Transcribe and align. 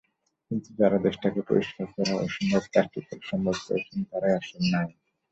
কিন্তু 0.51 0.69
যাঁরা 0.79 0.97
দেশটাকে 0.99 1.41
পরিষ্কার 1.49 1.85
করার 1.93 2.17
অসম্ভব 2.19 2.63
কাজটিকে 2.73 3.15
সম্ভব 3.29 3.55
করছেন, 3.67 3.99
তাঁরাই 4.09 4.33
আসল 4.39 4.61
নায়ক। 4.71 4.91